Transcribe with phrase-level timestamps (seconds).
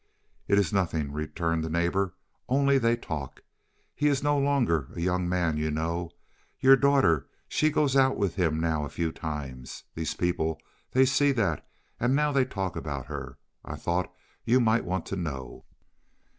[0.47, 2.15] "It is nothing," returned the neighbor,
[2.49, 3.41] "only they talk.
[3.93, 6.09] He is no longer a young man, you know.
[6.59, 9.83] Your daughter, she goes out with him now a few times.
[9.93, 10.59] These people,
[10.89, 11.67] they see that,
[11.99, 13.37] and now they talk about her.
[13.63, 14.11] I thought
[14.43, 15.65] you might want to know."